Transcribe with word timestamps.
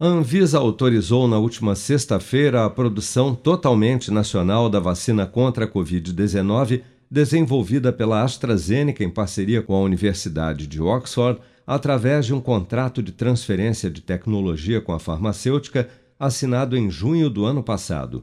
A 0.00 0.06
Anvisa 0.06 0.58
autorizou 0.58 1.26
na 1.26 1.38
última 1.38 1.74
sexta-feira 1.74 2.64
a 2.64 2.70
produção 2.70 3.34
totalmente 3.34 4.12
nacional 4.12 4.70
da 4.70 4.78
vacina 4.78 5.26
contra 5.26 5.64
a 5.64 5.68
Covid-19, 5.68 6.82
desenvolvida 7.10 7.92
pela 7.92 8.22
AstraZeneca 8.22 9.02
em 9.02 9.10
parceria 9.10 9.60
com 9.60 9.74
a 9.74 9.80
Universidade 9.80 10.68
de 10.68 10.80
Oxford, 10.80 11.40
através 11.66 12.26
de 12.26 12.32
um 12.32 12.40
contrato 12.40 13.02
de 13.02 13.10
transferência 13.10 13.90
de 13.90 14.00
tecnologia 14.00 14.80
com 14.80 14.92
a 14.92 15.00
farmacêutica 15.00 15.88
assinado 16.16 16.76
em 16.76 16.88
junho 16.88 17.28
do 17.28 17.44
ano 17.44 17.64
passado. 17.64 18.22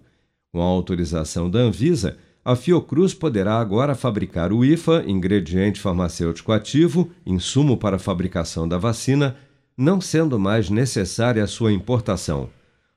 Com 0.54 0.62
a 0.62 0.66
autorização 0.66 1.50
da 1.50 1.60
Anvisa, 1.60 2.16
a 2.46 2.56
Fiocruz 2.56 3.14
poderá 3.14 3.60
agora 3.60 3.96
fabricar 3.96 4.54
o 4.54 4.64
IFA, 4.64 5.04
ingrediente 5.06 5.82
farmacêutico 5.82 6.54
ativo, 6.54 7.12
insumo 7.26 7.76
para 7.76 7.98
a 7.98 8.00
fabricação 8.00 8.66
da 8.66 8.78
vacina 8.78 9.36
não 9.78 10.00
sendo 10.00 10.40
mais 10.40 10.70
necessária 10.70 11.44
a 11.44 11.48
sua 11.48 11.72
importação. 11.72 12.50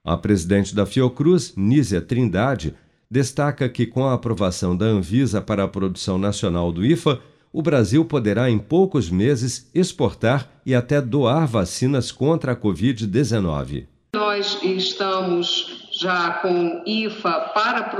A 0.05 0.17
presidente 0.17 0.75
da 0.75 0.87
Fiocruz, 0.87 1.53
Nízia 1.57 2.01
Trindade, 2.01 2.75
destaca 3.11 3.69
que 3.69 3.87
com 3.87 4.07
a 4.07 4.15
aprovação 4.15 4.77
da 4.77 4.87
Anvisa 4.87 5.41
para 5.41 5.65
a 5.65 5.69
produção 5.69 6.19
nacional 6.19 6.73
do 6.73 6.85
IFA, 6.85 7.21
o 7.53 7.63
Brasil 7.63 8.05
poderá 8.05 8.51
em 8.51 8.59
poucos 8.59 9.11
meses 9.11 9.71
exportar 9.75 10.49
e 10.65 10.75
até 10.75 11.01
doar 11.01 11.47
vacinas 11.47 12.13
contra 12.13 12.53
a 12.53 12.57
Covid-19. 12.57 13.87
Nós 14.15 14.59
estamos 14.63 15.89
já 16.01 16.31
com 16.35 16.83
IFA 16.87 17.51
para 17.55 17.91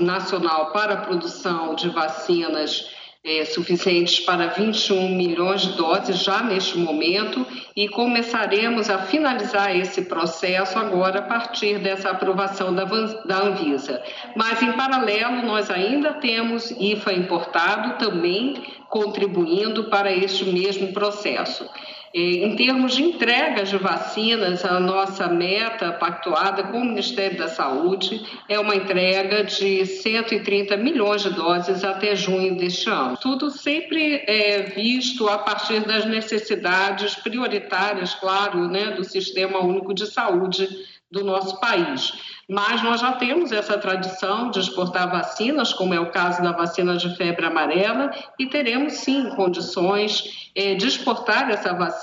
nacional 0.00 0.72
para 0.72 0.94
a 0.94 0.96
produção 0.98 1.74
de 1.74 1.88
vacinas 1.88 2.86
é, 3.22 3.44
suficientes 3.44 4.20
para 4.20 4.46
21 4.46 5.14
milhões 5.14 5.60
de 5.62 5.72
doses 5.76 6.22
já 6.22 6.42
neste 6.42 6.78
momento 6.78 7.46
e 7.76 7.86
começaremos 7.86 8.88
a 8.88 8.98
finalizar 8.98 9.76
esse 9.76 10.02
processo 10.02 10.78
agora 10.78 11.18
a 11.18 11.22
partir 11.22 11.78
dessa 11.80 12.10
aprovação 12.10 12.74
da, 12.74 12.84
da 12.84 13.42
Anvisa. 13.42 14.02
Mas, 14.34 14.62
em 14.62 14.72
paralelo, 14.72 15.42
nós 15.42 15.70
ainda 15.70 16.14
temos 16.14 16.70
IFA 16.70 17.12
importado 17.12 17.98
também 17.98 18.54
contribuindo 18.88 19.90
para 19.90 20.10
este 20.10 20.46
mesmo 20.46 20.92
processo. 20.92 21.68
Em 22.12 22.56
termos 22.56 22.96
de 22.96 23.04
entregas 23.04 23.68
de 23.68 23.76
vacinas, 23.76 24.64
a 24.64 24.80
nossa 24.80 25.28
meta 25.28 25.92
pactuada 25.92 26.64
com 26.64 26.78
o 26.78 26.84
Ministério 26.84 27.38
da 27.38 27.46
Saúde 27.46 28.20
é 28.48 28.58
uma 28.58 28.74
entrega 28.74 29.44
de 29.44 29.86
130 29.86 30.76
milhões 30.76 31.22
de 31.22 31.30
doses 31.30 31.84
até 31.84 32.16
junho 32.16 32.56
deste 32.56 32.90
ano. 32.90 33.16
Tudo 33.16 33.48
sempre 33.48 34.24
é 34.26 34.62
visto 34.74 35.28
a 35.28 35.38
partir 35.38 35.86
das 35.86 36.04
necessidades 36.04 37.14
prioritárias, 37.14 38.12
claro, 38.14 38.66
né, 38.66 38.90
do 38.90 39.04
Sistema 39.04 39.60
Único 39.60 39.94
de 39.94 40.08
Saúde 40.08 40.68
do 41.10 41.24
nosso 41.24 41.58
país. 41.60 42.12
Mas 42.48 42.82
nós 42.82 43.00
já 43.00 43.12
temos 43.12 43.52
essa 43.52 43.78
tradição 43.78 44.50
de 44.50 44.60
exportar 44.60 45.10
vacinas, 45.10 45.72
como 45.72 45.94
é 45.94 46.00
o 46.00 46.10
caso 46.10 46.42
da 46.42 46.52
vacina 46.52 46.96
de 46.96 47.16
febre 47.16 47.46
amarela, 47.46 48.10
e 48.38 48.46
teremos 48.46 48.94
sim 48.94 49.30
condições 49.30 50.50
é, 50.54 50.74
de 50.74 50.86
exportar 50.86 51.48
essa 51.50 51.72
vacina 51.72 51.99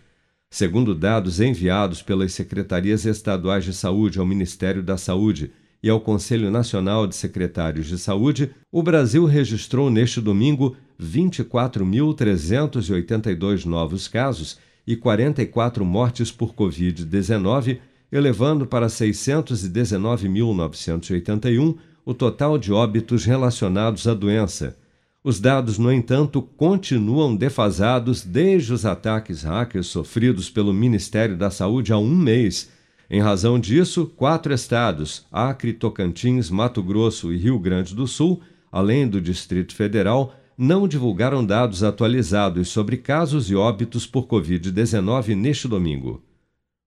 Segundo 0.50 0.96
dados 0.96 1.42
enviados 1.42 2.02
pelas 2.02 2.32
secretarias 2.34 3.04
estaduais 3.06 3.66
de 3.66 3.74
saúde 3.74 4.18
ao 4.20 4.26
Ministério 4.26 4.82
da 4.82 4.96
Saúde 4.96 5.52
e 5.84 5.90
ao 5.90 6.00
Conselho 6.00 6.50
Nacional 6.50 7.06
de 7.06 7.16
Secretários 7.16 7.88
de 7.88 7.98
Saúde, 7.98 8.52
o 8.72 8.82
Brasil 8.82 9.26
registrou 9.26 9.90
neste 9.90 10.22
domingo 10.22 10.78
24.382 11.02 13.66
novos 13.66 14.08
casos 14.08 14.58
e 14.88 14.96
44 14.96 15.84
mortes 15.84 16.32
por 16.32 16.54
Covid-19, 16.54 17.80
elevando 18.18 18.66
para 18.66 18.88
619.981 18.88 21.76
o 22.04 22.14
total 22.14 22.58
de 22.58 22.72
óbitos 22.72 23.26
relacionados 23.26 24.08
à 24.08 24.14
doença 24.14 24.78
os 25.28 25.40
dados, 25.40 25.80
no 25.80 25.92
entanto, 25.92 26.40
continuam 26.40 27.36
defasados 27.36 28.24
desde 28.24 28.72
os 28.72 28.86
ataques 28.86 29.42
hackers 29.42 29.88
sofridos 29.88 30.52
pelo 30.52 30.72
Ministério 30.72 31.36
da 31.36 31.50
Saúde 31.50 31.92
há 31.92 31.98
um 31.98 32.16
mês. 32.16 32.70
Em 33.10 33.22
razão 33.22 33.60
disso, 33.60 34.06
quatro 34.16 34.54
estados, 34.54 35.26
Acre, 35.32 35.74
Tocantins, 35.74 36.52
Mato 36.52 36.84
Grosso 36.84 37.34
e 37.34 37.38
Rio 37.38 37.58
Grande 37.58 37.96
do 37.96 38.06
Sul, 38.06 38.40
além 38.72 39.08
do 39.08 39.20
Distrito 39.20 39.74
Federal, 39.74 40.36
não 40.56 40.88
divulgaram 40.88 41.44
dados 41.44 41.82
atualizados 41.82 42.68
sobre 42.68 42.96
casos 42.96 43.50
e 43.50 43.56
óbitos 43.56 44.06
por 44.06 44.28
Covid-19 44.28 45.34
neste 45.34 45.68
domingo. 45.68 46.22